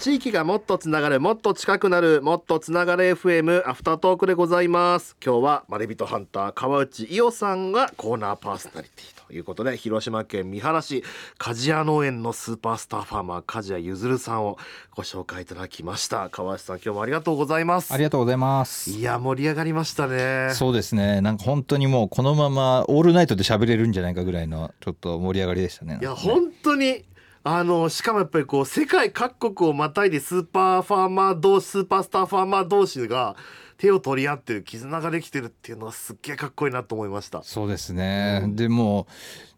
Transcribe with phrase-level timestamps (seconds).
[0.00, 5.14] 地域がもっとつながるもっと近くなるもっとつながる FM アフタートークでございます。
[5.22, 11.04] 今日はまれびとハンター川内伊代さんがコーナーパーソナリティということで広島県三原市
[11.38, 14.56] 鍛冶屋農園のスーパースターファーマー梶谷ゆずるさんを
[14.96, 16.30] ご紹介いただきました。
[16.30, 17.92] 川内さん今日もありがとうございます。
[17.92, 18.88] ありがとうございます。
[18.88, 20.48] いや盛り上がりましたね。
[20.54, 21.20] そうですね。
[21.20, 25.98] なんか本当にもうこのままオールナイトで喋れるんじゃないかぐらいのちょっと盛り上がりでしたね。
[26.00, 27.04] いや本当に
[27.42, 33.34] あのしかもやっぱりこう世界各国をまたいでスーパーファーマー同士スーパースターファーマー同士が
[33.78, 37.42] 手を取り合ってる絆ができてるっていうのはすっげえかっこいいなと思いました。
[37.42, 39.06] そうですね、うん、でも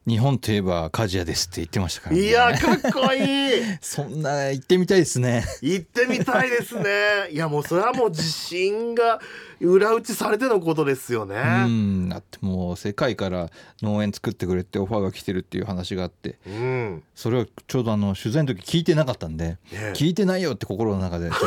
[0.06, 3.62] 日本といえば鍛冶屋ですって言ってましたから、ね、いやかっこいい。
[3.80, 5.44] そんな行ってみたいですね。
[5.60, 7.30] 行ってみたいですね。
[7.30, 9.20] いやもうそれはもう自信が
[9.66, 11.36] 裏打ちされてのことですよね。
[11.66, 12.08] うん。
[12.08, 13.50] だってもう世界から
[13.82, 21.40] 農園作ってくれってオファーが来てるっていう話があって、うん、それはちょうどあの取材の時聞いてなかったんで、ね、聞いてないよって心の中でちょっ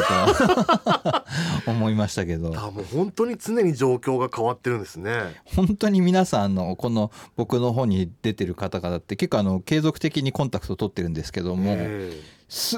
[1.65, 2.51] と 思いましたけど。
[2.51, 5.35] もう本当に常に状況が変わってるんですね。
[5.45, 11.77] 本当に皆さんのこの僕の方に出てる方々って結構あの継続的にコンタクト取ってるんですけども、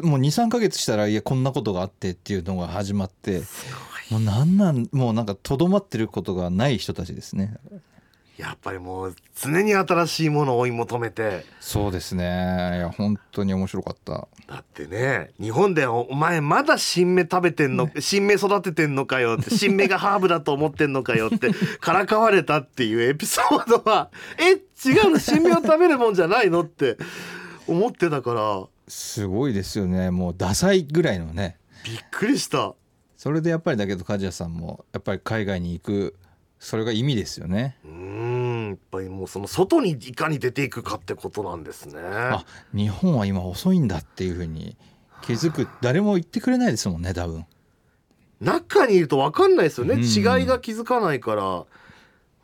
[0.04, 3.44] もう23か月したらいやこんなことがあってっていうのが始まって
[4.10, 7.58] もうなんなんもうなんかとどまってることがない人たちですね。
[8.38, 11.44] やっぱりもう常に新しいものを追い求めて。
[11.60, 12.24] そうですね。
[12.76, 14.28] いや本当に面白かった。
[14.48, 21.50] だってね日本でお前まだ新芽食べてんの、ね、新芽育ててんのかよって新芽がハーブだと思ってんのかよって
[21.82, 24.52] からかわれたっていうエピソードはえ
[24.88, 25.20] 違うの？
[25.20, 26.62] 新芽を食べるもんじゃないの？
[26.62, 26.98] って
[27.68, 30.12] 思ってたからすごいですよね。
[30.12, 31.58] もうダサいぐらいのね。
[31.84, 32.76] びっくりした。
[33.16, 36.16] それでやっぱりだけど梶谷さんもやっぱり海外に行く
[36.60, 37.78] それが意味ですよね。
[37.84, 38.70] うん。
[38.70, 42.00] やっぱりもうその外にいかに出ていくかってことなんですね。
[42.02, 44.78] あ日本は今遅いんだっていうふうに
[45.22, 45.68] 気づく。
[45.82, 47.46] 誰も言ってくれないですもんね多分。
[48.40, 51.66] 中にいると分かんないですよね、違いが気づかないから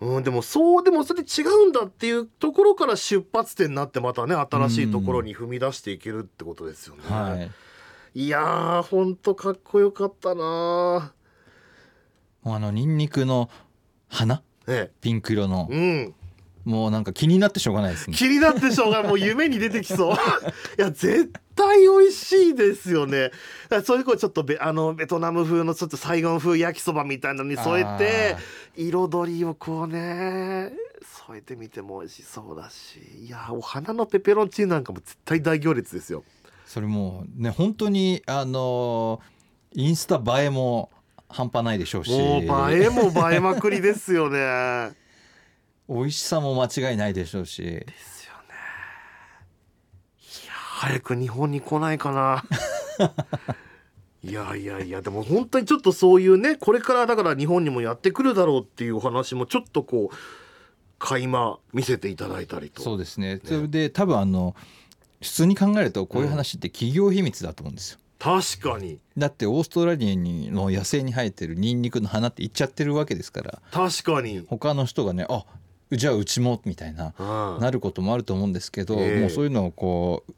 [0.04, 7.02] うん、でもそうでもそれ違うんだっていうところから出発点になってまたね新しいところに踏み出していけるってことですよね。
[7.08, 7.50] は
[8.14, 11.14] い、いやーほんとかっこよかったな
[12.46, 13.50] あのニンニクの
[14.10, 16.14] 花、ええ、ピンク色の、うん、
[16.66, 18.16] もうなんか気になってしょうがないですね。
[18.16, 19.08] 気になってしょうがない。
[19.10, 20.16] もう夢に出てきそう。
[20.80, 23.32] いや絶対美味しいですよね。
[23.84, 28.38] そういうちょっとベあのベトナム風のちょっとサイゴン風焼きそばみたいなのに添えて
[28.78, 30.72] 彩りをこうね
[31.28, 33.00] 添えてみても美味しそうだし。
[33.26, 36.24] いやお花のペペロンチーノなんかも絶対大行列ですよ。
[36.66, 39.20] それもね本当にあの
[39.74, 40.90] インスタ映えも
[41.28, 42.12] 半端ないでしょうし。
[42.12, 45.03] もう映えも映えまくりですよね
[45.90, 47.62] 美味しさも間違いないでしょうし。
[47.62, 48.56] ですよね。
[50.44, 52.44] いや早く日本に来ないかな。
[54.24, 60.16] いやいやいやでも本当にちょっとそういうねこれからだから日本にもやってくるだろうっていうお話もちょっとこう
[60.98, 62.82] 垣間見せていただいたりと。
[62.82, 64.56] そうですね、ね、それで多分あの
[65.22, 69.00] 普通に考えるとこういう話って企業秘密だと思うんですよ、確かに。
[69.18, 73.62] だってオーストラリアにの野生に生えてるニンニクの花って言っちゃってるわけですから。
[73.72, 74.46] 確かに。
[74.48, 75.44] 他の人がねあ
[75.96, 80.34] じゃあうちもみたいな、うん、なることもあると思うんですけど、えー、もうそういうのをこう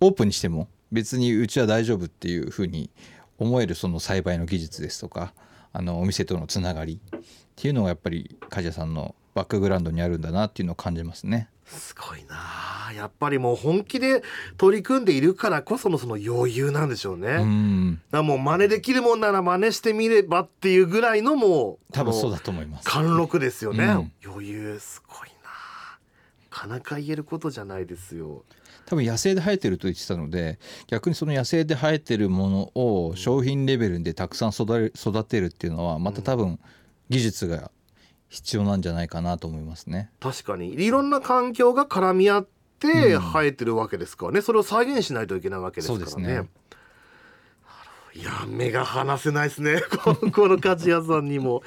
[0.00, 2.90] オープンにしても別にうちは大丈夫っていうふうに
[3.38, 5.32] 思えるその栽培の技術ですとか
[5.72, 7.20] あのお店とのつながりっ
[7.54, 11.50] ていうのがやっぱり梶谷さんのバックグラウンドにあるんだなっていうのを感じますね。
[11.66, 14.22] すごいなやっぱりもう本気で
[14.56, 17.28] 取り組んでいるからこそのその余裕なんでしょうね。
[17.28, 22.88] うん、だもう真似できるもんなら真似してみればっていうぐらいのもう多分そうだと思います。
[22.88, 25.50] 貫禄ですよね、うん、余裕すごいな
[26.50, 28.44] なかなか言えることじゃないですよ。
[28.86, 36.58] 多分野生で生えてると言ってたので逆にその野生で生えてるものを商品レベルでたくさん育てるっていうのはまた多分
[37.10, 37.70] 技術が
[38.28, 40.10] 必要なんじゃないかなと思いますね。
[40.20, 40.74] 確かに。
[40.74, 42.46] いろんな環境が絡み合っ
[42.78, 46.42] て生えてるわけですからね、うん、それを再現しないといけないわけですからね。
[46.42, 46.48] ね。
[48.14, 49.80] いや目が離せないですね。
[50.02, 51.62] このこの鍛冶屋さんにも。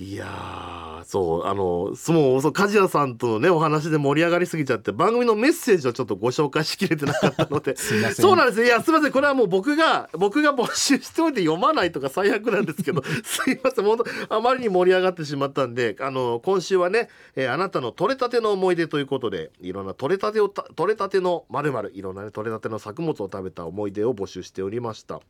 [0.00, 7.76] いやそうあのもうそう梶谷さんとのねお話で盛り上がりすぎちゃって番組のメッセージをちょっとご紹介しきれてなかったので。
[8.14, 8.64] そうなんです。
[8.64, 9.12] いやすみません。
[9.12, 13.02] これはもう僕が僕が募集しておいて読まないとか最悪なんですけど。
[13.22, 13.86] すいません。
[14.30, 25.20] あまりに盛り上がってしまったんで あの今週はね、えー、あなたの取れたての思い出ということでいろんな取れたてを取れたてのまるまるいろんなね取れたての作物を食べた思い出を募集しておりました。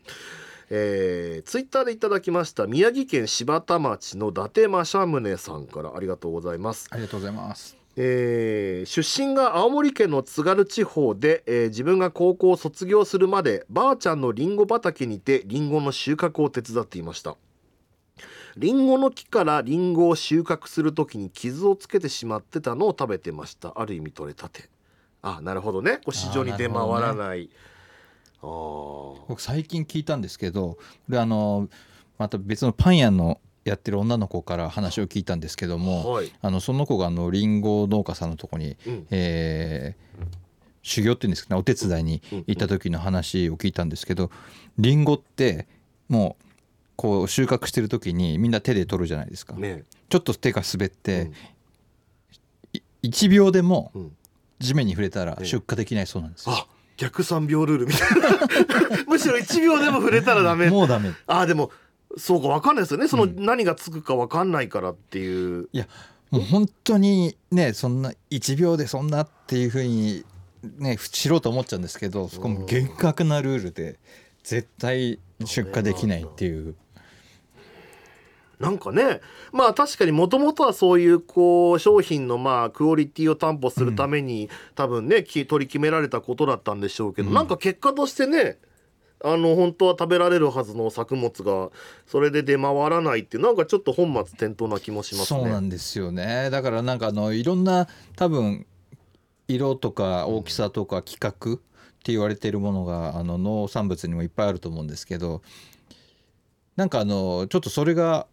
[0.72, 6.86] えー、ツイッターでいただきました宮城県柴田町の伊達政宗さんからありがとうございます。
[6.90, 7.76] ありがとうございます。
[7.96, 17.36] えー、出身が青森県の津軽地方で、えー、自分が高校を卒業するまでばあちゃんのりんご畑にてりんごの収穫を手伝っていました。
[18.56, 23.72] りんごの木からりんごを収穫する時に傷をつけてしまってたのを食べてました。
[23.74, 24.70] ある意味取れたて。
[25.22, 25.96] あなるほどね。
[25.96, 27.50] こう市場に出回らない
[28.42, 30.78] 僕最近聞いたんですけどこ
[31.08, 31.68] れあの
[32.18, 40.24] また別のパン屋のやってる女の子から話を聞いたんですけども、はい、あのその子があのリンゴ農家さんのとこに、うん、えー、
[40.82, 44.30] 修行っていうんですかねお手伝いに行った時の話を聞いたんですけど
[44.78, 45.66] リンゴって
[46.08, 46.44] もう
[46.96, 53.92] こう収穫してる時にみんな手で取るじゃないですか、ね、ちょっと手が滑って、うん、1秒でも
[54.58, 56.54] 地面に触れたら出荷できないそうなんですよ。
[56.54, 56.66] あ
[57.00, 59.04] 逆3秒ルールみたいな。
[59.08, 60.68] むしろ1秒でも触れたらダメ。
[60.68, 61.12] もうダメ。
[61.26, 61.70] あでも
[62.18, 63.08] そうか分かんないですよね。
[63.08, 65.88] その何がつくか分かんないからっていう、うん、いや
[66.30, 70.26] もう本当にねそんな1秒でそんなっていうふうに
[70.76, 73.98] ね知ろうと思っちゃうんですけどそこも厳格なルールで
[74.42, 76.74] 絶対出荷できないっていう。
[78.60, 79.20] なんかね
[79.52, 88.58] まあ確かにもともとはそういうこう商品のまあクオリティを担保するために、うん、多分ね取り決められたことだったんでしょうけど、うん、なんか結果としてね
[89.24, 91.70] あの本当は食べられるはずの作物が
[92.06, 95.40] それで出回らないってなんかちょっと本末転倒な気もしますね。
[95.40, 96.48] そうなんですよね。
[96.50, 98.66] だからなんかあのいろんな多分
[99.48, 101.56] 色とか大きさとか規格っ
[102.02, 105.42] て言われているものがあの農産物にもいっぱいあると思うんですけど
[106.76, 108.26] なんかあのちょっとそれが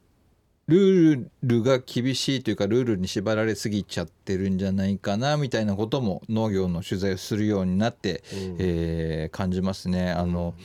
[0.67, 10.11] ルールが厳しいというかルールに縛られすぎちゃってるんじゃないかなみたいなことも農業の取材をするようになって、うん、えー、感じますね。
[10.11, 10.55] あの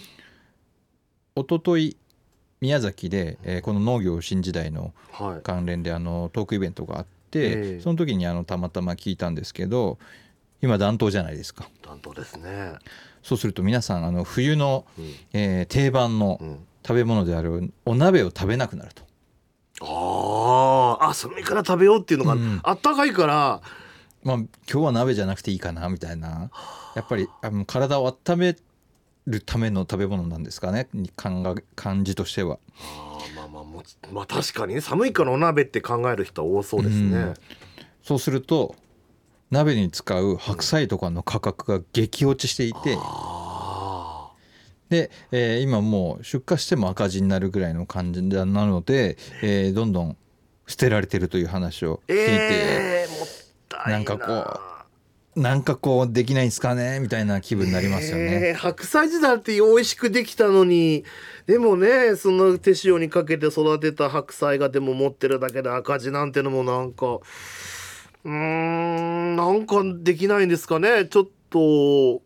[1.37, 1.97] 一昨日
[2.61, 4.93] 宮崎で、えー、この農業新時代の
[5.43, 9.99] 関連で、あのトークイベントがあって、その時にあのたまたま聞いたんですけど
[10.61, 11.69] 今暖冬じゃないですか。
[11.85, 12.75] 暖冬ですね。
[13.23, 19.12] そうすると皆さんあの冬の、うん、えー、定番の食べ物であるお鍋を食べなくなると。
[19.85, 23.61] ああそれから食べようっていうのが、うん、あったかいから。
[24.23, 26.51] まあ今日は鍋じゃなくていいかなみたいな。
[26.95, 28.57] やっぱりあの体を温め
[29.27, 32.59] るための食べ物なんですかね感感じとしては。
[32.79, 33.83] あまあまあも
[34.13, 37.35] まあ確かにね寒いからお鍋って考える人は多そうですね、うん、
[38.03, 38.75] そうすると
[39.51, 43.42] 鍋に使う白菜とかの価格が激落ちしていて、うん
[44.93, 50.19] で、えー、今もう出荷しても赤字になるぐらいの感じなので、えー、どんどん
[50.67, 53.97] 捨てられてるという話を聞いて、えー、な。
[53.97, 54.61] んかこ
[55.35, 61.05] うなんかこうできないんですかねみたいな気分になりますよね、えー、白菜時代って美味しくできたのに。
[61.47, 71.07] でもねその手塩にかけて育てた白菜がでも持ってるだけで赤字なんてのもなんかうーんなんかできないんですかね。
[71.07, 72.21] ちょっと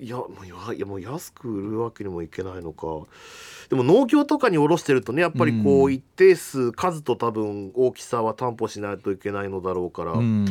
[0.00, 2.86] いやもういやもう安く売るわけにもいけないのか。
[3.68, 10.12] でも農協とかに卸してるとねやっぱりこう一定数数と多分大きさは担保しないといけないのだろうから。
[10.12, 10.46] うん。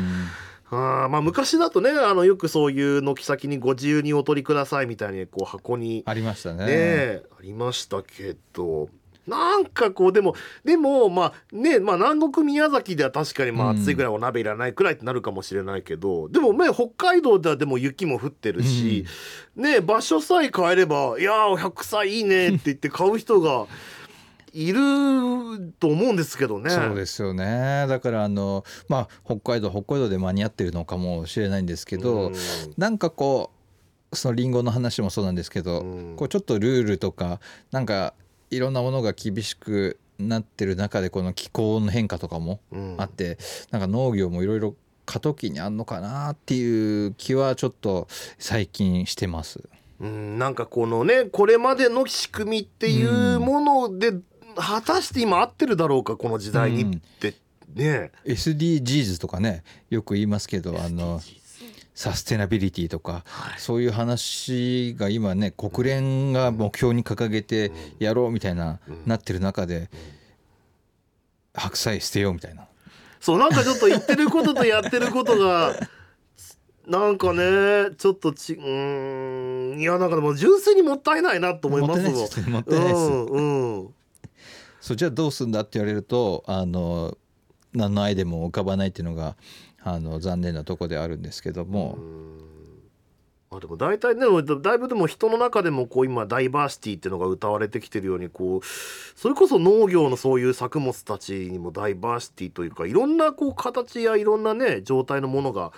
[0.72, 6.66] あまあ昔だとねあのよくそういう軒先にご自由にお取りくださいみたいにこう箱にありましたね。
[6.66, 8.89] ねありましたけど
[9.28, 10.36] なんかこうでも
[10.66, 19.06] でもまあねまあ南国宮崎では確かにまあ暑いぐらいお鍋いらないくらいってなるかもしれないけど、うん、でもね北海道ではでも雪も降ってるし、
[19.56, 23.68] うん、ね場所さえ変えれば「いや100歳いいね」って言って買う人が。
[24.56, 24.80] いる
[25.80, 26.70] と思うんですけどね。
[26.70, 27.88] そうですよね。
[27.89, 32.34] だからあのまあ北海道北海道で間に合ってるのかもしれないんですけど、うん、
[32.77, 33.50] なんかこ
[34.12, 37.39] うそのリンゴの話もそうなんですけど、うん、こうちょっとルールとか
[37.72, 38.13] なんか
[38.55, 42.60] いろんなものが厳しくなってる中でこの気候の変化とかも
[42.98, 43.31] あって、
[43.72, 48.07] うん、なんか農業もいろいろ過渡期にあんのかなっていう気はちょっと
[48.38, 49.62] 最近してます。
[50.00, 54.24] うん、なんかこのねこれまでの仕組みっていうもので、うん、
[54.55, 57.36] 果たして今合ってるだろうかこの時代にって、
[57.74, 61.22] ね SDGs とかねよく言いますけどあの
[61.96, 69.90] サステナビリティとか、はい、そういう話が今ね国連が目標に掲げてやろうみたいな、なってる中で、
[71.54, 72.68] 白菜捨てようみたいな。
[73.20, 75.76] そうなんかちょっと言ってることとやってることが
[76.86, 82.14] なんかねちょっとちうんいやなんかでも純粋にもったいないなと思いますもん。
[82.14, 82.96] もったいないです。
[82.96, 83.94] うんうん、
[84.82, 87.18] そうじゃあどうすんだって言われるとあの
[87.74, 89.38] 何のアイデアも浮かばないっていうのが
[89.84, 91.98] あの残念なとこであるんですけども。
[93.56, 94.25] あでも大体ね
[94.62, 105.72] だいぶでも人の中でもこう今ダイバーシティっていうのが歌われてきてるようにこうそれこそ農業のそういう作物たちにもダイバーシティというかいろんなこう形やいろんなね状態のものが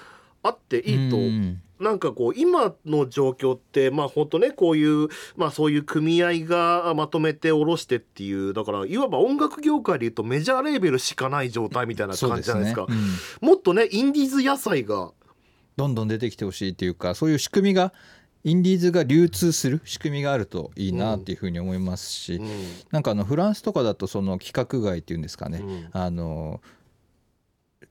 [0.46, 12.86] あっていいと、ん、なんかこう今の状況ってまあ本当ねこういうまあそういう組合がまとめて下ろしてっていうだからいわば音楽業界でいうとメジャーレーベルしかない状態みたいな感じじゃないですか。
[12.88, 12.98] すね
[13.42, 15.12] うん、もっとねインディーズ野菜が
[15.78, 17.92] どんどん出てきてほしいっていうかそういう仕組みが
[18.46, 22.48] インディーズが流通する仕組みがあるといいなっていうふうに思いますし、うん、
[22.92, 26.62] なんかあのフランスとかだとその規格外っていうんですかね、うん、あの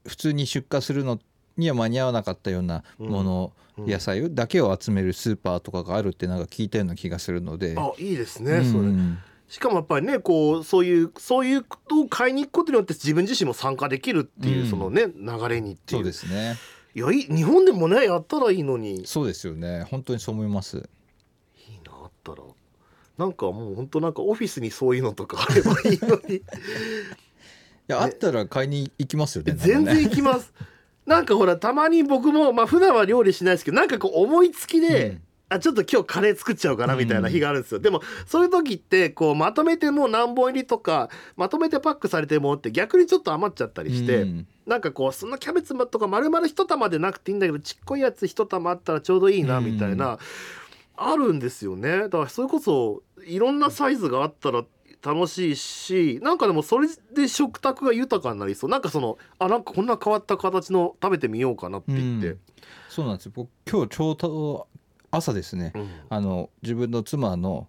[0.06, 1.18] 普通に出荷するの
[1.56, 7.75] には間に合わなかったようなもの、うん、野菜だけを集めるスーパーとかがあるってなんか聞いたような気がするので。
[7.78, 8.88] あいいですね、それ。
[9.49, 16.00] しかもやっぱりねこうそういうそういうことを買いに行くことによって自分自身も参加できるっていう、そのね流れにっていう。
[16.00, 16.56] そうですね。
[16.94, 19.06] いや日本でもねやったらいいのに。
[19.06, 19.87] そうですよね。
[19.90, 20.76] 本当にそう思います。
[20.76, 20.80] い
[21.75, 22.42] いなあったら。
[23.16, 26.37] なんかもう本当なんかオフィスにそういうのとかあればいいのに。
[27.87, 30.52] いや、ね、あったら買いに行きますよね全然行きます
[31.06, 35.23] なんかほらたまに僕もまあ普段は料理しないですけどなんかこう思いつきで、うん。
[35.50, 50.18] あちょっと今日カレー作っちゃおうかなみたいな日があるんですよ、うん、でもそういう時ってこうまとめてもう何本入りとかまとめてパックされてもって逆にちょっと余っちゃったりして、うん、なんかこうそんなキャベツとか丸々一玉でなくていいんだけどちっこいやつ一玉あったらちょうどいいなみたいな、うん、
[50.96, 51.99] あるんですよね。
[51.99, 54.64] だからそれこそいろんなサイズがあったら
[55.04, 58.70] 楽しいしなんかでもそれで食卓が豊かになりそう。
[58.70, 62.40] なんかそのあなんかこんな変わった形の食べてみようかなって言って、うん、
[62.88, 63.32] そうなんですよ。
[63.34, 64.66] 僕今日ちょうど
[65.11, 67.68] 朝ですね、うん、あの自分の妻の、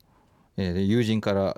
[0.56, 1.58] えー、友人から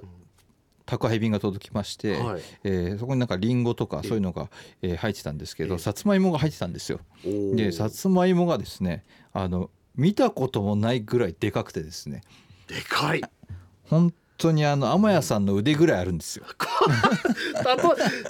[0.87, 4.49] 宅配便が届きまして、はい、えー、そこになんかりんごとかそういうのが、
[4.81, 6.99] えー、入ってたんですけどさつまいもが入ってたんですよ。
[7.23, 9.03] でさつまいもがですね
[9.33, 12.21] あの見たこともないぐらいでかくてですね。
[12.67, 13.21] でかい。
[13.83, 16.45] 本当にあの天谷さんの腕ぐらいあるんですよ。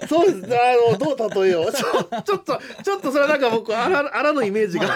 [0.08, 4.94] そうですあのどう例えようちょちょっとちょっとそれなんか僕あらあらのイメージが、ま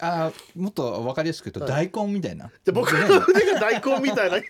[0.00, 2.50] あ、あもっと分かりやすく言うと大根みたいな。
[2.64, 4.36] じゃ僕の腕が大根みたいな。
[4.38, 4.42] い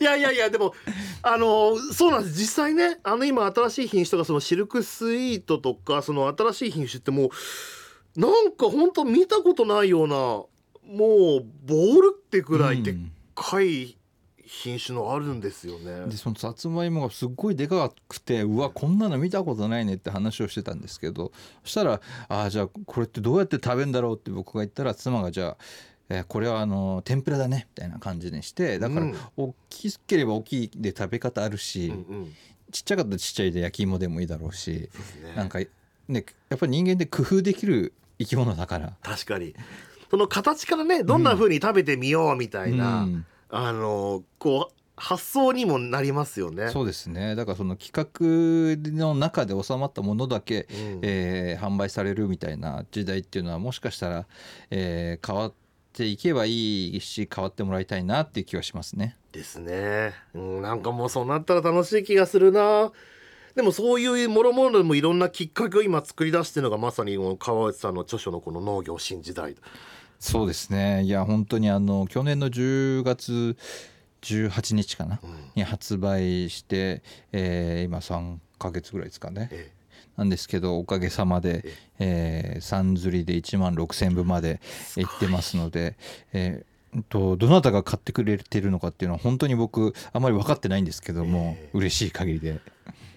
[0.00, 0.74] やいやいやでも
[1.22, 7.30] あのそうなんです実際ねあの今新しい品種とかそのシルクスイートとかその新しい品種っても
[8.16, 10.46] うなんか本当見たことないようなも
[10.86, 12.96] うボールってぐらいでっ
[13.34, 13.96] かい、
[14.62, 16.06] 品種のあるんですよね。
[16.06, 21.32] でそのさつまいもがすっごいでかくてうわこんなの見たことないねって話をしてたんですけど
[21.64, 25.56] そしたら「ああじゃあこれってどうやって食べるんだろう?」って僕が言ったら妻がじゃあ
[26.10, 32.34] えー、これはあの天ぷらだねみたいな感じにしてだから大きければ大きいで食べ方あるし、うんうん、
[32.70, 34.88] ちっちゃかったらちっちゃいで焼き芋でもいいだろうし、ね、
[35.34, 38.92] なんかねやっぱり人間で工夫できる生き物だから。
[39.02, 39.54] 確かに。
[40.10, 46.68] その形からねどんなふうに食べてみようみたいな、うんあのこう発想にもなりますよね。
[46.70, 47.34] そうですね。
[47.36, 54.26] だからその企画の中で収まったものだけ、うん、えー、販売されるみたいな時代っていうのはもしかしたら、
[54.70, 55.52] えー、変わっ
[55.92, 59.16] ていけばいいし変わってもらいたいなっていう気はしますね。
[59.32, 60.14] ですね。
[60.34, 62.92] うん、なんかもうそうなったら楽しい気がするな。
[63.54, 69.54] でもそういうもろもろでもいろんなきっかけを今作り出してるのがまさに川内さんの著書のこの農業新時代。
[70.24, 71.02] そうですね。
[71.04, 73.58] いや本当にあの去年の10月
[74.22, 79.72] 18日かな、うん、に発売して、えー、今3か月ぐらいですかね、ええ、
[80.16, 81.62] なんですけどおかげさまで、
[81.98, 82.58] ええ。
[82.58, 84.62] ー、3釣りで1万6,000部まで
[84.96, 85.02] い。
[85.02, 85.94] ってますので、
[86.32, 92.60] えー、とどなたが買ってくれてるのかっていうのは本当に僕あまり分かってないんですけども、えー、嬉しい限りで。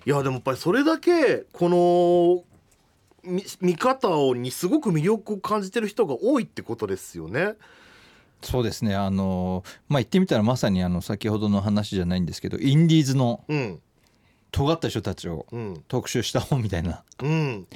[0.05, 2.56] いやでもやっぱりそれだけこの
[3.61, 7.53] 見方をにすごく魅力を感じてる人が多いってことですよね。
[8.41, 13.43] そうですねあのまあ言ってみたらまさにあの先ほどの話じゃないんですけどインディーズの
[14.51, 15.47] 尖った人たちを
[15.87, 17.67] 特集した本みたいな、うん、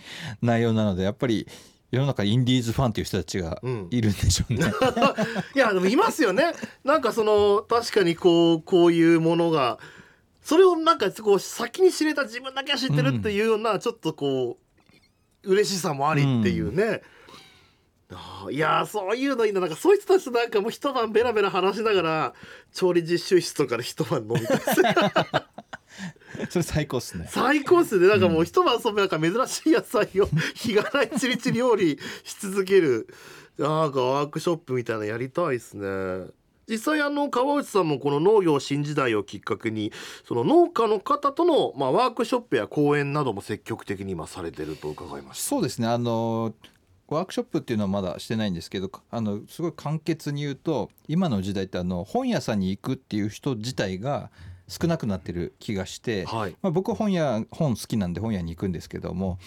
[0.42, 1.48] 内容なのでやっぱり
[1.90, 4.66] 世の中インディーズファンっていう人たちがいるんでしょうね。
[4.66, 6.54] うん、いやでもいますよね。
[6.86, 9.78] なんかその確かにこうこういうものが
[10.42, 14.61] それをなんかこう先に知れた自分だけは知ってるっていうような、ちょっとこう
[15.44, 17.02] 嬉しさもありっていうね、
[18.46, 19.62] うん、いやそういうのいいな。
[19.62, 22.34] なんかそいつたちとなんかもう一晩ベラベラ話しながら
[22.74, 24.60] 調理実習室とかで一晩飲みたい。
[26.50, 27.28] それ最高っすね。
[27.30, 28.08] 最高っすね。
[28.08, 33.08] なんかもう一晩そんなんか珍しい野菜を 日がないちりちり料理し続ける。
[33.58, 36.32] なんかワークショップみたいなやりたいっすね
[36.72, 39.92] 実際あの川内さんもこの農業新時代をきっかけに
[40.26, 45.44] その農家の方とのまあワークショップや講演なども積極的に今されてると伺いました。
[45.44, 45.88] そうですね。
[45.88, 46.54] あの
[47.10, 54.32] ワークショップっていうのはまだしてないんですけどあのすごい簡潔に言うと今の時代ってあの本屋さんに行くっていう人自体が
[54.70, 59.40] 少なくなってる気がして、はい、まあ、僕本屋本好きなんで本屋に行くんですけども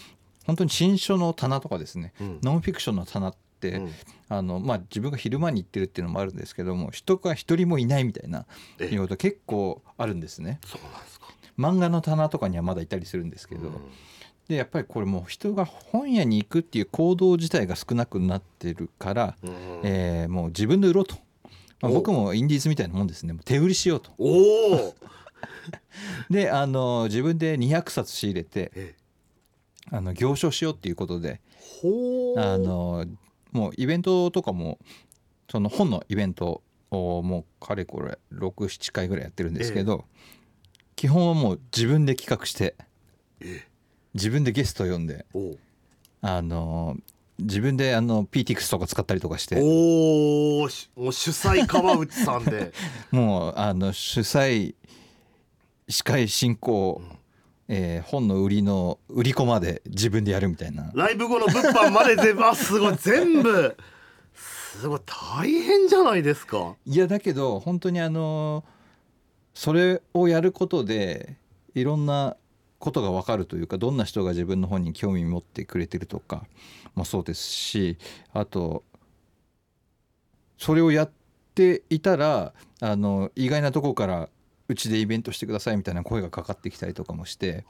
[0.46, 3.32] 本当に新書の棚とかですね、うん、ノンフィクションの棚
[4.28, 8.46] あのまあ、自分が昼間に行ってるっていうのもあるんですけども人が一人もいないみたいな
[8.80, 10.60] いうこと結構あるんですね。
[10.64, 11.26] そうなんですか。
[11.58, 13.74] 漫画の棚とかにはまだいたりするんですけど、うん、
[14.48, 19.50] でやっぱりこれもう人が本屋に行くっていう行動自体が少なくなってるから、うん、
[19.84, 21.16] えー、もう自分で売ろうと、
[21.80, 23.34] まあ、僕もインディーズみたいなもんですね。
[23.44, 24.10] 手売りしようと。
[26.30, 28.96] であの自分で200冊仕入れて
[29.90, 31.40] あの行商しようっていうことで
[32.36, 33.04] あの
[33.54, 34.78] もうイベントとかも
[35.50, 40.04] その本のイベントをもうかれこれ67回ぐらいやってるんですけど、
[40.96, 42.74] 基本はもう自分で企画して
[44.14, 45.24] 自分でゲスト呼んで
[46.20, 46.96] あの
[47.38, 52.72] 自分であの PTX とか使ったりとかしておう主催川内さんで。
[53.10, 54.74] もうあの主催
[55.88, 57.18] 司会進行、うん、
[57.68, 60.90] えー、本の売りの売り子まで自分でやるみたいな。
[60.94, 62.78] ライブ後の物販まで全部す。
[62.78, 62.96] ごい。
[62.96, 63.76] 全部。
[64.34, 65.00] すごい。
[65.06, 66.74] 大変じゃないですか。
[66.84, 68.64] いやだけど本当にあの
[69.54, 71.36] それをやることで
[71.74, 72.36] いろんな
[72.78, 76.44] ことが分かるというかどんな人が自分の本に興味持ってくれてるとか
[76.94, 77.96] もそうですし
[78.32, 78.84] あと
[80.58, 81.10] それをやっ
[81.54, 84.28] ていたらあの意外なとこから
[84.68, 87.64] うちでイベントしてくださいみたいな声がかかってきたりとかもして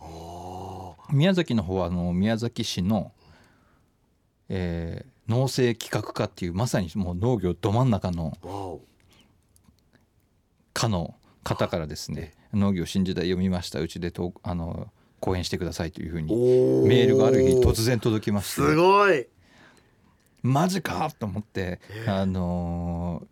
[1.11, 3.13] 宮崎の方はあの宮崎市の、
[4.49, 8.81] えー、農政企画課っていうまさにもう農業ど真ん中の
[10.73, 13.81] 課の方からですね農業新時代読みました。
[13.81, 14.89] うちでとあの
[15.21, 16.35] 講演してくださいというふうに
[16.87, 18.63] メールがある日突然届きまして。
[18.63, 19.27] すごい。
[20.43, 23.27] マジかと思って、あの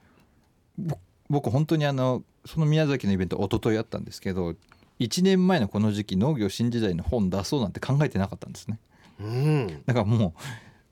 [0.80, 0.96] ー、
[1.28, 4.54] 僕本当にあのその宮崎のイベント一昨日やったんですけど
[5.00, 8.78] 1年前のこの時期農業新時代の本出そうなんて考えてなかったんですね。
[9.20, 10.32] うん、だからもう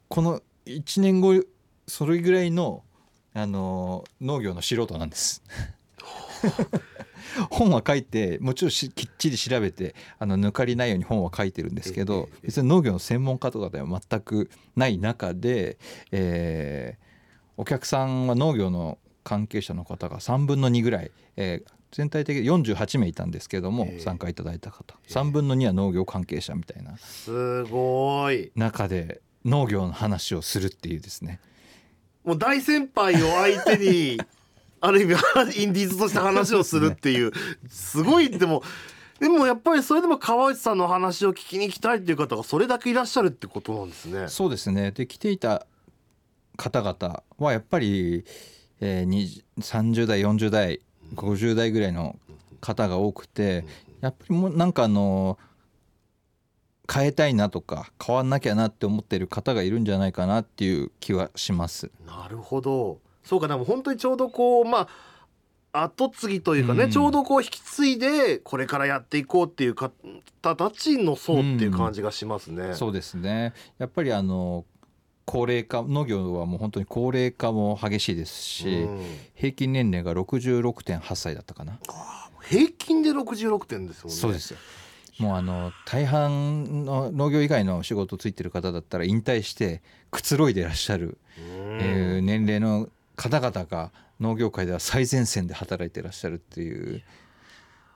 [0.09, 1.43] この1年後
[1.87, 2.83] それぐらいの
[3.33, 5.43] あの農業の素人なんです。
[7.51, 15.79] 本は書いてもちろんきっちり調べてあの抜かりないように本は書いてるんですけど別に農業の専門家とかでは全くない中で、
[16.11, 17.05] えー、
[17.57, 24.97] お客さんは農業の関係者の方が3分の2ぐらい、えー、全体的に48名いたんですけども参加いただいた方。
[25.09, 26.97] 3分の2は農業関係者みたいな。
[26.99, 28.53] すごい。
[28.55, 31.41] 中で農業の話をするっていうですね。
[32.25, 34.21] もう大先輩を相手に
[34.81, 35.13] ある意味
[35.63, 37.33] インディーズとして話をするっていう。
[37.69, 38.63] すごいでも
[39.19, 44.29] でもやっぱりそれでも川内さんの話を聞きに行きたいっていう方がそれだけいらっしゃるってことなんですね。
[44.29, 44.93] そうですね。
[44.93, 45.67] で来ていた
[46.57, 48.25] 方々はやっぱり、
[48.81, 50.81] えー、30代40代
[51.15, 52.17] 50代ぐらいの
[52.61, 53.65] 方が多くて
[54.01, 55.39] やっぱりもうなんかあの
[56.93, 61.91] 変えたいなとか変わんなきゃなって思ってる方がいるんじゃないかなっていう気はします。
[62.05, 64.89] なるほどそうかでも本当にちょうどこうま
[65.73, 69.93] あ後継ぎというかね、うん、ちょうどこう引き継いでこれからやっていこうっていう方
[70.41, 72.65] たちの層っていう感じがしますね。
[72.65, 74.65] うん、そうですねやっぱりあの
[75.31, 79.01] 高齢化農業はもう本当に高齢化も激しいですし、うん、
[79.37, 81.79] 平均年齢が66.8歳だったかな。
[82.43, 84.11] 平均で66点ですよね。
[84.11, 84.59] そうですよ。
[85.21, 97.03] もうあの大半の農業以外の仕事ついてる方だったら引退してくつろいでらっしゃる、えー、年齢の方々が農業界では最前線で働いてらっしゃるっていう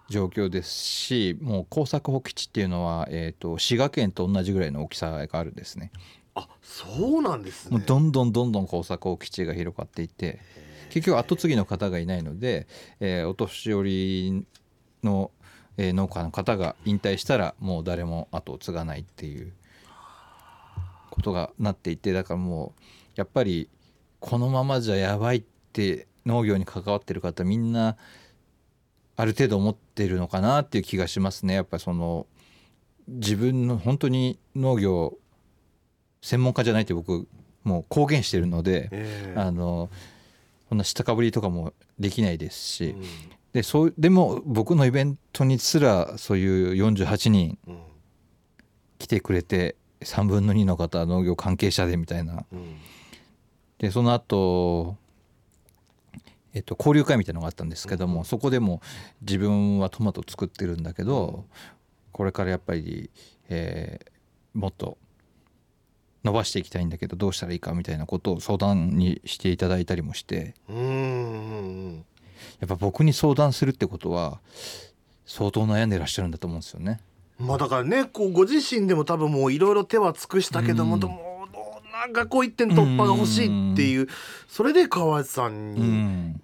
[0.09, 5.91] 状況ですしもう耕作放棄地っていうのは、えーと、滋賀県と同じぐらいの大きさがあるんですね。
[6.35, 7.79] あそうなんですね。
[7.79, 10.41] もうどんどんどんどん耕作放棄地が広がっていて
[10.91, 12.67] 結局後継ぎの方がいないので、
[13.01, 14.47] えー、お年寄り
[15.03, 15.31] の、
[15.77, 19.53] えー、農家の方が引退したらもう誰も後を継がないっていう
[21.11, 22.83] ことがなっていてだからもう
[23.17, 23.69] やっぱり
[24.21, 27.97] このままじゃやばいって農業に関わってる方みんな
[29.17, 32.27] ある程度思ってるのかなっていう気がしますねやっぱその
[33.07, 35.19] 自分の本当に農業
[36.25, 37.29] 専門家じゃないって僕
[37.65, 39.91] もう公言してるので、えー、あの
[40.71, 43.03] こんな下かぶりとかもできないですし、うん、
[43.53, 47.59] でそうでも僕のイベントにすらそういう48人
[48.99, 52.47] 来てくれて3分の2の方農業関係者でみたいな。
[52.51, 52.77] うん。
[53.79, 54.97] でその後
[56.55, 58.81] えっと、交流会みたいなのがあったんですけども、うん、そこでも
[59.23, 61.45] 自分はトマト作ってるんだけど、うん、
[62.13, 63.11] これからやっぱり、
[63.49, 64.97] えー、もっと
[66.25, 70.55] 伸ばしていきたいんだけどどうしたらいいかみたいなことを相談にしていただいたりもして。
[70.69, 72.05] うん
[72.61, 74.41] やっぱ僕に相談するってことは
[75.27, 77.01] 相当悩んでらっしゃるんだと思うんですよね。
[77.39, 84.09] まあだからねこうご自身でも多分もういろいろ手は尽くしたけども、うん、もうなんかこう一点突破が欲しいっていう、う
[84.49, 86.37] それで川内さんに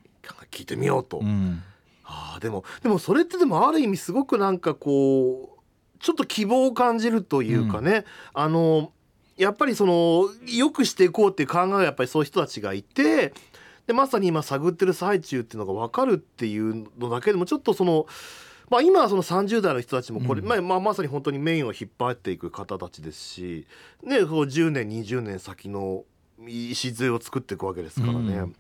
[0.51, 1.19] 聞いてみようと。
[1.19, 1.63] うん、
[2.05, 8.93] あでもでもそれってでもある意味すごくなんかこうちょっと希望を感じるというかね、あの
[9.41, 13.33] やっぱりその良くしていこうっていう考えがやっぱりそういう人たちがいて
[13.87, 18.07] でまさに今探ってる最中っていうのが分かるっていうのだけでもちょっとその。
[18.69, 23.67] まあ、今はその30代の人たちもこれ、うん、まあ、まあまさに本当にメインを引っ張っていく方たちですし、
[24.05, 26.05] ね、その10年20年先の
[26.47, 28.19] 礎を作っていくわけですからね。
[28.19, 28.57] うん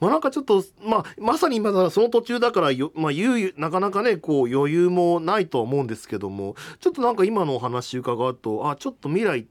[0.00, 3.12] まあ、なんかちょっと、まあ、まさに今だその途中だからよ、まあ、
[3.56, 9.46] なかなかねこう余裕もないとは思うんですけどもちょっとなんか今のお話伺うとあちょっと未来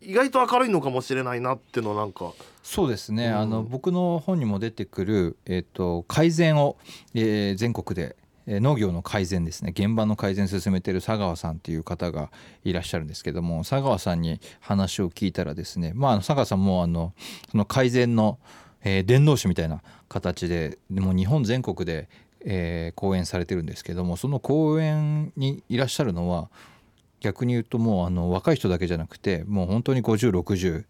[0.00, 2.32] 意外と明るいのかもしれないなっていうのなんか。
[2.62, 6.76] そうですね、うん、あの僕の本にも出てくる、えーと、改善を、
[7.14, 9.72] えー、全国で農業の改善ですね。
[9.76, 12.30] 現場の改善進めてる佐川さんっていう方が
[12.64, 17.12] いらっしゃるんですけども佐川さんに話を聞いたらですねまあ佐川さんもあの
[17.50, 18.38] その改善の、
[18.82, 22.08] えー、伝道師みたいな形ででも日本全国で、
[22.42, 26.48] えー、講演されてるんですけどもその講演にいらっしゃるのは
[27.20, 30.84] 逆に言うともうあの若い人だけじゃなくてもう本当に5060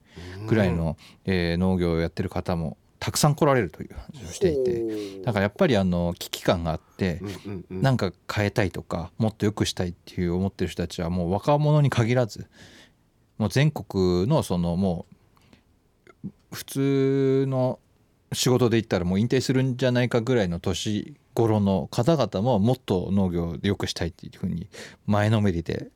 [0.46, 7.20] ぐらいの、えー、農業をやってる方もたくさん来られるという話をしていてだからやっぱりあの危機感があって
[7.70, 12.46] 何か変えたいとかもっと良くしたいっていう思ってる人たちはもう若者に限らず
[13.38, 15.06] もう全国のそのも
[16.24, 17.78] う普通の
[18.32, 24.66] 仕事で言ったらもう引退するんじゃないかぐらいの年頃の方々ももっと農業で良くしたいっていうふうに
[25.06, 25.88] 前のめりで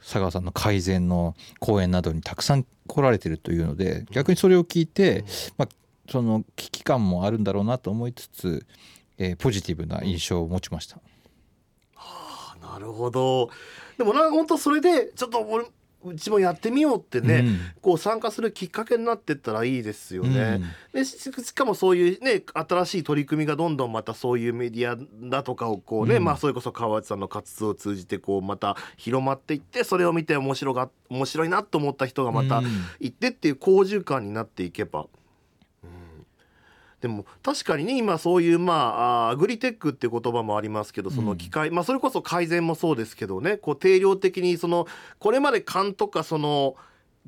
[0.00, 5.24] 佐川さんの改善の講演などにたくさん来られてるというので逆にそれを聞いて、
[5.56, 5.68] まあ、
[6.10, 8.66] その危機感もあるんだろうなと思いつつ、
[9.18, 10.96] えー、ポジティブな印象を持ちました。
[11.94, 13.50] はあ、なるほど。
[13.98, 15.64] でもなんか本当それでちょっと俺
[16.04, 20.60] うちもやってみようってね、うん、こう参加するきっかけになってったらいいですよね。
[20.94, 24.96] うん、でしかもそういうね新しい取り組みがどんどんまたそういうメディア
[25.28, 32.62] だとかをこうね、うん、まあそれこそ川内さんの活動を通じてこうまた広まっていってそれを見て面白が面白いなと思った人がまた
[33.00, 35.06] 行ってっていう好循環になっていけば。
[37.00, 44.86] でも確かにね今そういうまあアグリテックっていう言葉もありますけどその機械、うん、まあそれこそ改善もそうですけどねこう定量的にその
[45.18, 46.76] これまで勘とかその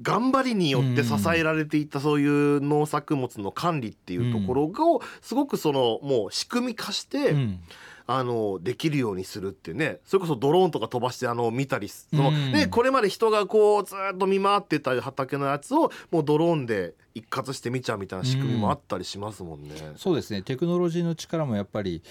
[0.00, 7.60] 頑張りによって支えられていたそういう農作物の管理っていうところをすごくそのもう仕組み化して、うん
[8.10, 9.98] あのできるようにするってね。
[10.06, 19.74] それこそドローンとか飛ばしてあの見たりその、ね、これまで人がこうずっと見回ってた畑のやつをもうドローンで一括して見ちゃうみたいな仕組みもあったりしますもんね。
[19.74, 20.40] うそうですね。
[20.40, 22.02] テクノロジーの力もやっぱり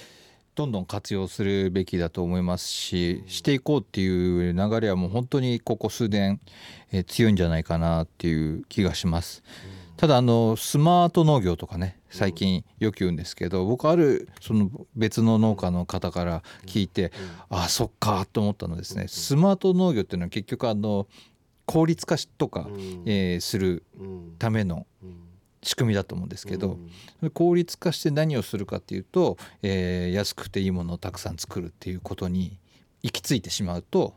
[0.54, 4.08] どんどん活用するべきだと思いますししていこうってい
[4.50, 6.40] う流れはもう本当にここ数年、
[6.92, 9.42] えー、強いんじゃないかなっていう気がします。
[9.72, 17.12] うんただあのスマート農業とかね最近よく言うんですけど僕あるその別の農家の方から聞いて
[17.50, 21.08] ああそっかと思ったのですねスマート農業っていうのは結局あの
[21.66, 22.68] 効率化とか、
[23.06, 23.84] えー、する
[24.40, 24.88] ための
[25.64, 26.80] 仕組みだと思うんですけど、
[27.34, 32.58] 効率化して何をするかっていうと、えー、安くていいものをたくさん作るっていうことに
[33.04, 34.14] 行き着いてしまうと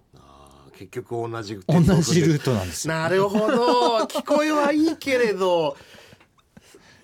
[0.81, 3.99] 結局同じ同じルートなんですなるほど。
[4.07, 5.77] 聞こえはいいけれど。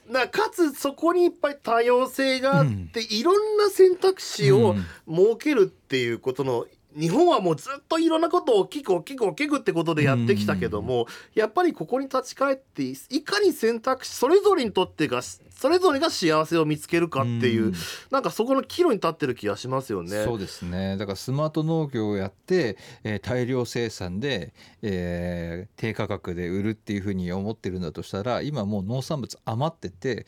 [0.09, 6.65] なかつそこにいっぱい多様性があって、うん、いろんな選択肢を設けるっていうことの
[6.97, 17.75] 日本はもうずっといろんなことを大きく大きく大きくってことでやってきたけども、やっぱりここに立ち返っていかに選択肢それぞれにとってがそれぞれが幸せを見つけるかっていう、う
[18.11, 20.25] なんかそこの岐路に立ってる気がしますよね。
[20.25, 20.97] そうですね。
[20.97, 30.27] だからスマート農業をやって、えー、大量生産で、えー、低価格で売るっていうふうに思ってるんだとしたら今もう農産物余ってて、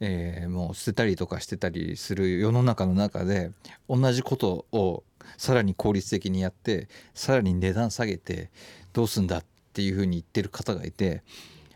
[0.00, 3.52] えー、もう捨てたりとかしてたりする世の中の中で
[3.88, 5.04] 同じことを
[5.36, 8.50] さらに効率的にやってさらに値段下げて
[8.92, 11.22] どうすんだっていうふうに言ってる方がいて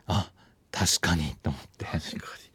[0.07, 0.31] あ
[0.73, 1.85] 確かにと思って。
[1.85, 2.51] 確かに。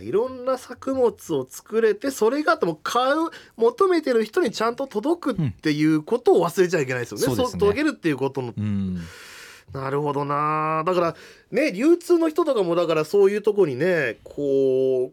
[0.00, 7.26] いろんな作物を作れてそれがとも買う求めてる人にちゃんと届くっていうことを忘れちゃいけないですよね。
[7.28, 8.98] うん、そう、ね、届けるっていうことの、うん、
[9.74, 10.82] なるほどな。
[10.86, 11.16] だから
[11.50, 15.12] ね流通の人とかもだからそういうとこにねこ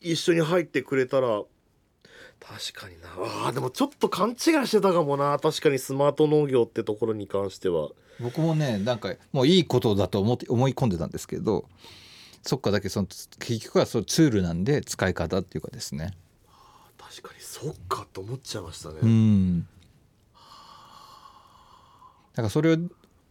[0.00, 1.42] 一緒に入ってくれたら
[2.40, 3.46] 確かにな。
[3.46, 5.38] あでもちょっと勘違いしてたかもな。
[5.38, 7.90] 確かにスマート農業ってところに関しては。
[8.20, 11.66] 僕もねなんかもういいことだと思って思い込んでたんですけど
[12.42, 16.12] そっかだけその結局はそツールなんで使い方っていうかですね。
[16.96, 18.96] 確かにそっかと思っちゃいましたね。
[19.02, 19.60] うん。
[19.60, 19.66] だ
[22.36, 22.78] からそれ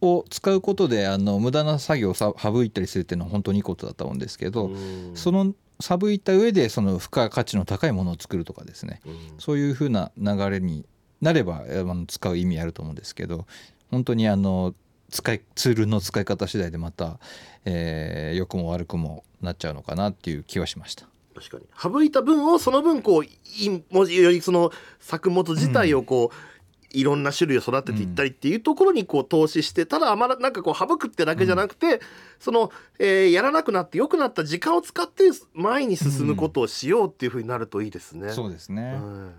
[0.00, 4.70] を使うことであの無駄な作業を省いたりするっていうのは本当にいいことだと思うんですけど
[5.14, 9.00] その省いた上でその付加価値の高いものを作るとかですね、
[9.38, 10.86] そういうふうな流れに
[11.20, 13.46] なればあの使う意味あると思うんですけど
[13.90, 14.74] 本当にあの
[15.10, 17.18] 使いツールの使い方次第でまた、
[17.64, 21.06] えー、良くも悪くもなっちゃうのかなっていう気はしました。
[21.34, 21.64] 確かに。
[21.80, 26.57] 省いた分をその分こうい文字よりその作物自体をこう、うん
[26.90, 32.00] いろんな種類を育てていったりっていうところにこう投資して、ただあまらなんかこう省くってだけじゃなくて、
[32.38, 38.32] その、えー、やらなくなって良くなった時間を使って前に進むことをしようっていうふうになるといいですね。
[38.32, 39.34] そうですね、うん。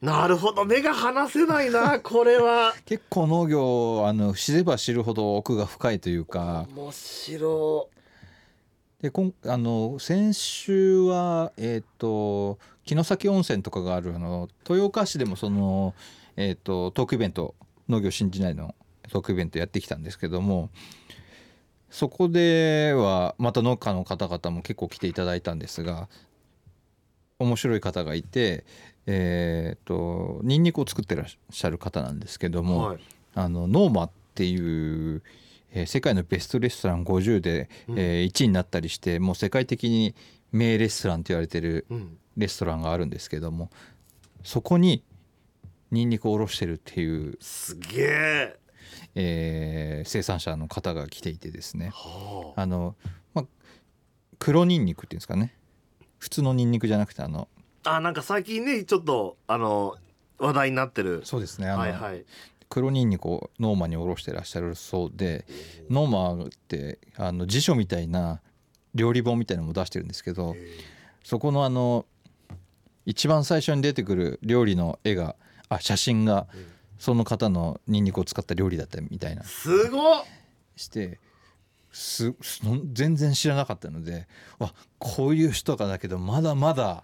[0.00, 2.74] なるほど目が離せないな これは。
[2.84, 6.66] 結構農業あの知れば知るほど奥が深いというか。
[6.74, 7.88] 面白
[9.00, 15.94] でこんあの先週はえっ、ー、と城崎温泉とかがあるあの豊岡市でもその
[16.40, 17.56] えーと、トークイベント
[17.88, 18.76] 農業新時代の
[19.10, 20.70] トークイベントやってきたんですけども
[21.90, 26.08] そこではまた農家の方々も結構来ていただいたんですが
[27.40, 28.64] 面白い方がいて
[29.06, 32.98] えっ、ー、とニンニクを作ってらっしゃる方なんですけども、はい、
[33.34, 35.22] あのノーマっていう
[35.70, 40.14] えー、世界のベストレストラン50で、うん、えー、1位になったりしてもう世界的に
[40.50, 41.86] 名レストランと言われてる
[42.38, 43.68] レストランがあるんですけども
[44.42, 45.02] そこに
[45.90, 48.56] ニンニクをおろしてるっていうすげえ。
[49.14, 52.94] えー、生産者の方が来ていてですね、はあ、あの、
[53.34, 53.46] まあ、
[54.38, 55.54] 黒ニンニクっていうんですかね。
[56.18, 57.48] 普通のニンニクじゃなくてあの
[57.84, 59.96] あなんか最近ねちょっとあの
[60.38, 61.22] 話題になってる。
[61.24, 62.24] そうですねあの、はいはい、
[62.68, 65.46] 黒ニンニクをノーマにおろしてらっしゃるそうで
[65.90, 68.40] ノーマってあの辞書みたいな
[68.94, 70.56] 料理本みたいなのも出してるんですけど
[71.22, 72.04] そこのあの
[73.06, 75.36] 一番最初に出てくる料理の絵が
[75.68, 76.46] あ写真が
[76.98, 79.44] その方のニンニクを使った料理だったみたいな。
[79.44, 80.24] すごっ。
[80.76, 81.18] して
[81.90, 82.32] す
[82.92, 84.28] 全然知らなかったので
[84.60, 87.02] わこういう人がだけどまだまだ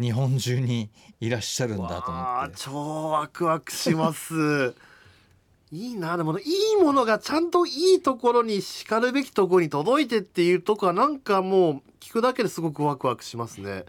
[0.00, 2.54] 日本中にいらっしゃるんだと思って。
[2.56, 4.74] 超ワクワクします。
[5.70, 13.86] いいなでもいいものがちゃんといいところにしかるべきところに届いてっていうとこはなんかもう聞くだけですごくワクワクしますね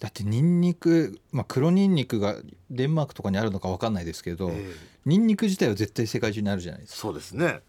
[0.00, 2.36] だってニンニク、まあ、黒ニンニクが
[2.70, 6.98] デンマークとかにあるのか分かんないですけど、えー、ニンニク自体は絶対世界中にあるじゃないですか。
[6.98, 7.60] そうですね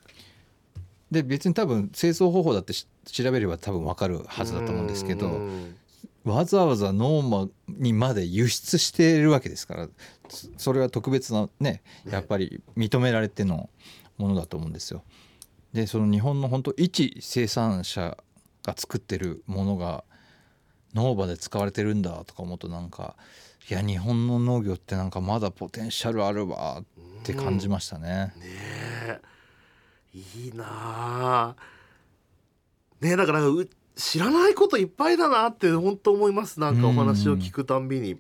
[1.12, 5.42] で別に多分清掃方法だって調べれば多分分かるはずだと思うんですけど
[6.24, 9.90] わざわざノーマにまで輸出しているわけですから
[10.56, 13.70] それは特別なねやっぱり認められての
[14.18, 15.04] ものだと思うんですよ。
[15.74, 18.18] でその日本の本当一生産者
[18.64, 20.04] が作ってるものが
[20.94, 23.16] 農場で使われてるんだとか思うとなんか
[23.70, 28.34] いや日本の農業ってなんかまだポテンシャルあるわって感じましたね。
[28.36, 29.20] うん、ね
[30.14, 31.56] いいな
[33.00, 33.42] ねだから
[33.96, 36.60] 知らないこといっぱいだなって本当思います。
[36.60, 38.18] なんかお話を聞くたんびに。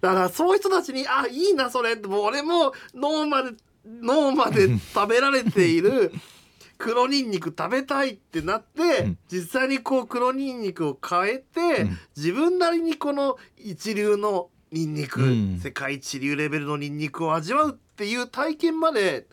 [0.00, 3.50] だからそういう人たちに「あいいなそれ」ってもう俺も脳まで
[3.84, 6.12] 脳まで食べられている
[6.80, 19.26] 黒ニンニク食べたいってなって、うん、実際にこう黒ニンニクを変えて、うん、自分なりにこの一流のニンニク、うん、世界一流レベルのニンニクを味わうっていう体験まで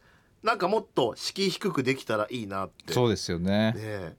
[0.44, 2.94] なんかもっと敷居低くできたらいいなって。
[2.94, 3.74] そうですよね。
[3.74, 4.16] ね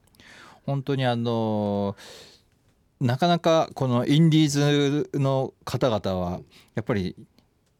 [0.64, 1.96] 本当にあの
[3.00, 6.40] なかなかこのインディーズの方々は
[6.74, 7.14] やっぱり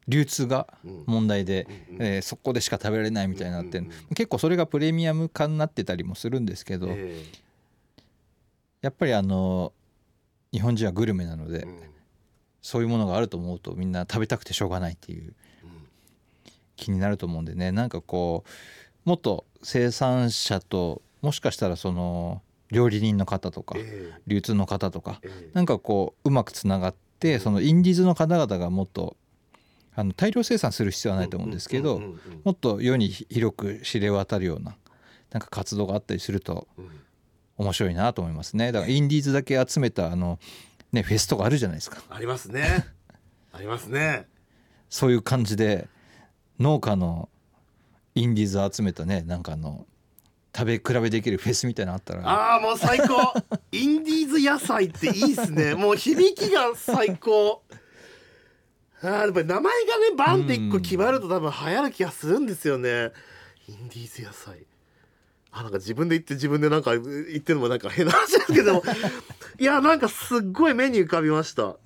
[0.08, 0.66] 流通が
[1.06, 3.82] 問題で、うん、えー、そこでしか食べられないみたいになって、
[4.14, 7.38] 結構それがプレミアム化になってたりもするんですけど、えー、
[8.80, 9.72] やっぱりあの
[10.50, 11.80] 日本人はグルメなので、うん、
[12.62, 15.34] そういうものがあると思うとみんな食べたくてしょうがないっていう
[16.76, 17.70] 気になると思うんでね。
[17.70, 18.44] なんかこ
[19.04, 22.40] うもっと生産者ともしかしたらその
[22.70, 29.16] 料理人の方とか、えー、流通の方とか、えー、なんかこううまくつながってそのインディーズの方々がもっと
[29.98, 32.00] あの大量生産する必要はないと思うんですけど
[32.44, 34.76] もっと世に広く知れ渡るような
[35.32, 36.68] なんか活動があったりすると
[37.56, 38.70] 面白いなと思いますね。
[38.70, 40.38] だからインディーズだけ集めたあの、
[40.92, 42.00] ね、フェスとかあるじゃないですか。
[42.08, 42.86] ありますね。
[43.52, 44.28] ありますね。
[44.88, 45.88] そういう感じで
[46.60, 47.28] 農家の
[48.14, 49.84] インディーズ集めたねなんかあの
[50.56, 52.22] 食べ比べできるフェスみたいなのあったら。
[52.24, 53.34] ああもう最高。
[53.72, 55.74] インディーズ野菜っていいっすね。
[55.74, 57.64] もう響きが最高
[59.02, 63.12] あやっぱり名前がねバンって一個決まると多分流行る気がするんですよね。
[63.68, 64.66] インディーズ野菜。
[65.50, 67.04] あなんか自分で言って自分でなんか言っ
[67.40, 68.82] てるのもなんか変な話ですけど。
[69.58, 71.76] いやなんかすっごい目に浮かびました。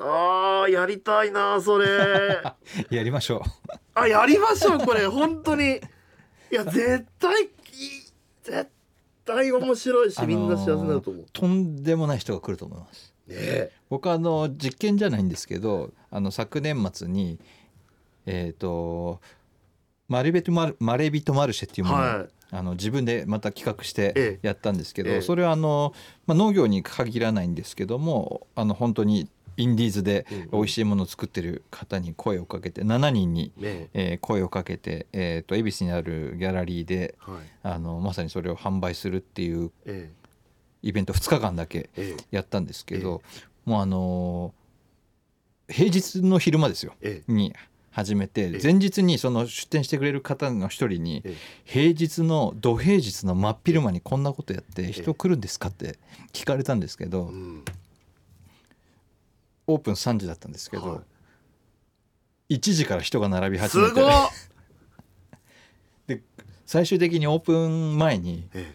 [0.00, 1.86] あーやりたいなそれ。
[2.90, 3.42] やりましょう。
[3.94, 5.06] あやりましょうこれ。
[5.06, 5.80] 本当に。
[6.50, 7.50] いや絶対
[8.42, 8.70] 絶
[9.24, 11.26] 対面白いし、みんな幸せになると思う。
[11.32, 17.38] とんでもない人が来ると思いますね僕はあの実験じゃないんですけどあの昨年末に
[18.26, 19.20] えっ、と
[20.08, 22.28] マレビトマルマレビトマルシェっていうものを、はい。
[22.50, 24.46] あの自分でまた企画してええ。
[24.46, 25.20] やったんですけど、ええ。
[25.20, 25.92] それはあの、
[26.26, 34.14] まあ、農業に限らないんですけどもあの本当にインディーズでうん美味しいものを作ってる方に声をかけて7人に、ねえ。
[34.14, 37.36] ー声をかけて、えー、と恵比寿にあるギャラリーではい。
[37.62, 40.10] あのまさにそれを販売するっていうえ
[40.82, 42.24] イベント2日間だけええ。
[42.30, 43.22] やったんですけど、
[43.64, 44.58] もうあのー
[45.70, 46.94] 平日の昼間ですよ。
[47.02, 47.54] えに
[47.90, 55.98] 始めてえ前日にその出店してくれる方の一人にえ平日の土平日の真っ昼間にこんなことやってえ人来るんですかって
[56.32, 57.64] 聞かれたんですけどうん。
[59.66, 61.02] オープン3時だったんですけはど
[62.48, 64.00] 1時から人が並びい始めて。
[66.64, 68.74] 最終的にオープン前にえ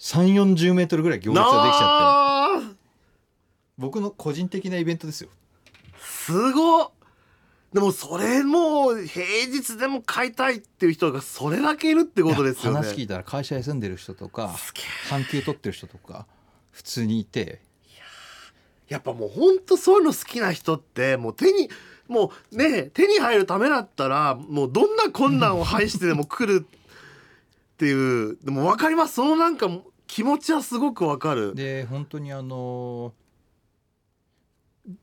[0.00, 2.76] 3 4 0メートルぐらい行え列ができちゃって。
[3.76, 5.28] 僕の個人的なイベントですよ。
[6.00, 6.90] すごっ。
[7.72, 12.78] でもそれもう平日でも買いたいっていう人がそれだけいるってことですよね。
[12.78, 14.84] 話聞いたら会社休んでる人とかすげえ。
[15.08, 16.26] 半休取ってる人とか
[16.70, 17.60] 普通にいて。
[18.88, 21.70] やっぱもうほんとそういうの好きな人ってもう手に
[22.08, 26.66] もうね手に入るためだったらもうどんな困難を排してでも来る
[27.80, 29.14] っていうでも分かります。
[29.14, 29.66] そのなんか
[30.06, 31.54] 気持ちはすごく分かる。
[31.54, 33.14] で本当にあの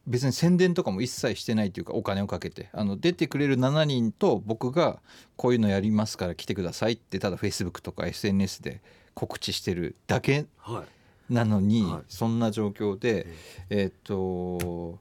[0.05, 2.69] 別に宣伝とかも一切してないというかお金をかけて。
[2.73, 4.99] あの出てくれる7人と僕が
[5.37, 8.83] こういうのやりますから来てくださいってただ Facebook とか SNS で
[9.15, 10.83] 告知してるだけは
[11.29, 11.33] い。
[11.33, 12.01] なのに、はい。
[12.09, 13.25] そんな状況で
[13.71, 13.85] ええ。
[13.85, 14.99] っ、と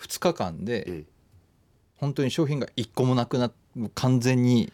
[0.00, 1.04] 2日間でえ
[1.98, 4.72] 本当に商品が1個もなくなっもう完全に、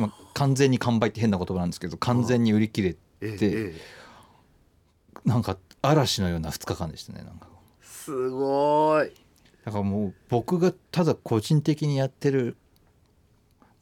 [0.00, 3.80] まあ、完全に完売って変な言葉なんですけど完全に売り切れええでええ。
[5.24, 7.48] なんか嵐のような2日間でしたねなんか。
[7.82, 9.12] すごい。
[9.64, 12.56] だからもう僕がただ個人的にやってる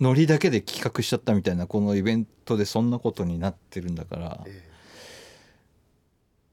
[0.00, 4.68] ノリだけで企画しちゃったみたいなこのイベントでそんなことになってるんだからえ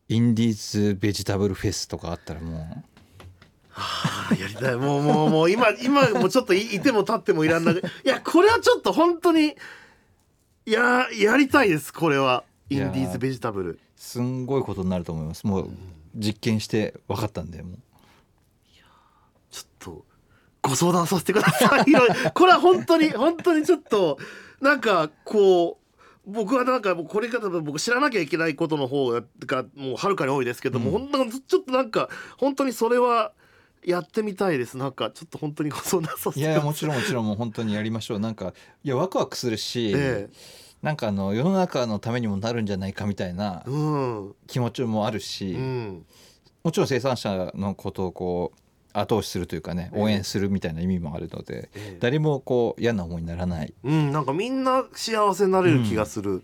[0.07, 2.83] インディーズベジタブルフェスとかあったらも
[3.75, 4.75] ああやりたい。
[4.75, 9.55] もうもうもう今今もうちょっといいても立ってもいらんないいやこれはちょっと本当に
[10.65, 12.43] いややりたいですこれは。
[12.69, 13.69] インディーズベジタブル。
[13.71, 15.45] うすんごいことになると思います。
[15.45, 15.69] もう
[16.15, 17.77] 実験して分かったんでもう。
[19.51, 20.05] ちょっと
[20.61, 21.85] ご相談させてください。
[22.33, 24.17] これは本当に本当にちょっと
[24.59, 25.79] なんかこ
[26.25, 29.11] う僕はなんかもうこれから僕知らなきゃいけないことの方
[29.45, 31.07] がもうはるかに多いですけども、うん。
[31.07, 33.31] 本当にちょっとなんか本当にそれは
[33.85, 34.77] やってみたいです。
[34.77, 38.19] なんかちょっと本当にご相談させていやもちろんもちろんもう本当にやりましょう。
[38.19, 40.29] なんかいやワクワクするし、え
[40.81, 44.35] なんかあの世の中のためにもなるんじゃないかみたいなえうん。
[44.47, 46.05] 気持ちもあるし、うん。
[46.63, 48.59] もちろん生産者のことをこう
[48.93, 50.01] 後押しするというかねええ。
[50.01, 51.97] 応援するみたいな意味もあるので、ええ。
[51.99, 53.73] 誰もこう嫌な思いにならない。
[53.83, 56.43] うん、なんかみんな幸せになれる気がする。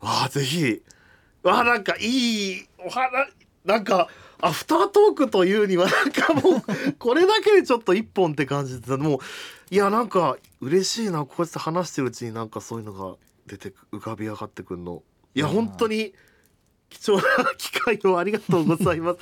[0.00, 0.82] わあ、ぜひ。
[1.42, 3.10] わあ、なんかいいお話、
[3.64, 4.08] なんか、
[4.42, 9.18] アフタートークというには、なんかもう、これだけでちょっと一本って感じで、もう、
[9.70, 15.02] いや、なんか、嬉しいな、こうやって話してるうちになんかそういうのが出て、浮かび上がってくるの。
[15.34, 16.14] いや、本当に、
[16.90, 17.22] 貴重な
[17.56, 19.18] 機会をありがとうございます。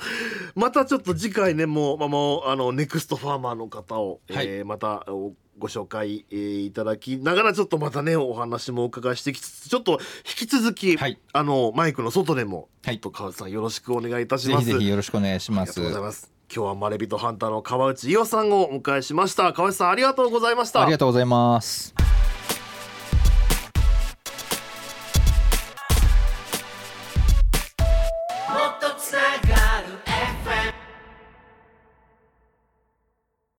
[0.55, 9.99] またちょっと次回ね、もう、もう、あの、ネクストファーマーの方を、はいえーまたおご紹介、えーいただきながら、ちょっとまたね、お話もお伺いしてきつつ、ちょっと
[10.39, 14.65] 引き続き、はいあの、マイクの外でも、はいちょっと川内さんよろしくお願いいたします。
[14.65, 16.31] ぜひぜひよろしくお願いしますありがとうございます。
[16.53, 19.53] 今日はマレビトハンターの川内伊代さんをお迎えしました。
[19.53, 20.81] 川内さんありがとうございました。
[20.81, 21.93] ありがとうございます